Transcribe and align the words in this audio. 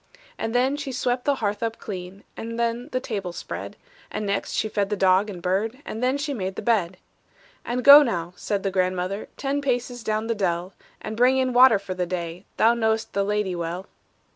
And 0.35 0.55
then 0.55 0.77
she 0.77 0.91
swept 0.91 1.25
the 1.25 1.35
hearth 1.35 1.61
up 1.61 1.77
clean, 1.77 2.23
And 2.35 2.59
then 2.59 2.89
the 2.91 2.99
table 2.99 3.31
spread; 3.31 3.75
And 4.09 4.25
next 4.25 4.53
she 4.53 4.67
fed 4.67 4.89
the 4.89 4.95
dog 4.95 5.29
and 5.29 5.43
bird; 5.43 5.77
And 5.85 6.01
then 6.01 6.17
she 6.17 6.33
made 6.33 6.55
the 6.55 6.63
bed. 6.63 6.97
"And 7.63 7.83
go 7.83 8.01
now," 8.01 8.33
said 8.35 8.63
the 8.63 8.71
grandmother, 8.71 9.29
"Ten 9.37 9.61
paces 9.61 10.03
down 10.03 10.25
the 10.25 10.33
dell, 10.33 10.73
And 11.03 11.15
bring 11.15 11.37
in 11.37 11.53
water 11.53 11.77
for 11.77 11.93
the 11.93 12.07
day, 12.07 12.45
Thou 12.57 12.73
know'st 12.73 13.13
the 13.13 13.23
lady 13.23 13.53
well." 13.53 13.85